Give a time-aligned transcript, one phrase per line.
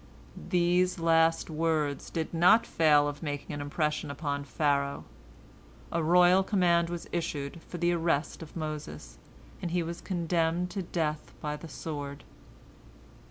[0.49, 5.03] These last words did not fail of making an impression upon Pharaoh.
[5.91, 9.19] A royal command was issued for the arrest of Moses,
[9.61, 12.23] and he was condemned to death by the sword.